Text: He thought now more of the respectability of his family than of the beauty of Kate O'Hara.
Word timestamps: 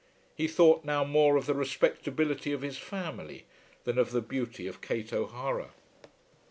He 0.33 0.47
thought 0.47 0.83
now 0.83 1.03
more 1.03 1.35
of 1.37 1.45
the 1.45 1.53
respectability 1.53 2.51
of 2.51 2.63
his 2.63 2.79
family 2.79 3.45
than 3.83 3.99
of 3.99 4.09
the 4.09 4.19
beauty 4.21 4.65
of 4.65 4.81
Kate 4.81 5.13
O'Hara. 5.13 5.73